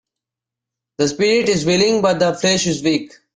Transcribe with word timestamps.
The 0.97 1.09
spirit 1.09 1.47
is 1.47 1.63
willing 1.63 2.01
but 2.01 2.17
the 2.17 2.33
flesh 2.33 2.65
is 2.65 2.81
weak. 2.81 3.13